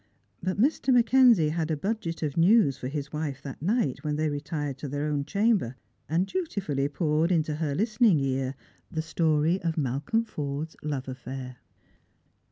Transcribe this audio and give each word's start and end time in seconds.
But 0.41 0.57
Mr. 0.59 0.91
Mackenzie 0.91 1.49
had 1.49 1.69
a 1.69 1.77
budget 1.77 2.23
of 2.23 2.35
news 2.35 2.75
for 2.75 2.87
his 2.87 3.13
wife 3.13 3.39
that 3.43 3.61
night 3.61 4.03
when 4.03 4.15
they 4.15 4.29
retired 4.31 4.79
to 4.79 4.87
their 4.87 5.11
*wn 5.13 5.25
chamber, 5.27 5.75
and 6.09 6.25
dutifully 6.25 6.87
poured 6.89 7.31
into 7.31 7.57
her 7.57 7.75
listening 7.75 8.19
ear 8.19 8.55
the 8.91 9.01
etory 9.03 9.63
of 9.63 9.77
Malcolm 9.77 10.23
Forde's 10.25 10.75
love 10.81 11.07
affair. 11.07 11.57